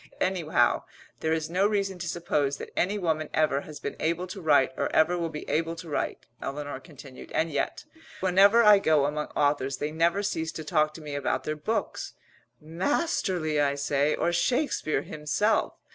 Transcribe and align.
"Anyhow, 0.19 0.85
there 1.19 1.31
is 1.31 1.47
no 1.47 1.67
reason 1.67 1.99
to 1.99 2.07
suppose 2.09 2.57
that 2.57 2.73
any 2.75 2.97
woman 2.97 3.29
ever 3.35 3.61
has 3.61 3.79
been 3.79 3.95
able 3.99 4.25
to 4.25 4.41
write 4.41 4.71
or 4.75 4.89
ever 4.95 5.15
will 5.15 5.29
be 5.29 5.47
able 5.47 5.75
to 5.75 5.87
write," 5.87 6.25
Eleanor 6.41 6.79
continued. 6.79 7.31
"And 7.33 7.51
yet, 7.51 7.83
whenever 8.19 8.63
I 8.63 8.79
go 8.79 9.05
among 9.05 9.27
authors 9.35 9.77
they 9.77 9.91
never 9.91 10.23
cease 10.23 10.51
to 10.53 10.63
talk 10.63 10.95
to 10.95 11.01
me 11.01 11.13
about 11.13 11.43
their 11.43 11.55
books. 11.55 12.13
Masterly! 12.59 13.59
I 13.61 13.75
say, 13.75 14.15
or 14.15 14.33
Shakespeare 14.33 15.03
himself! 15.03 15.75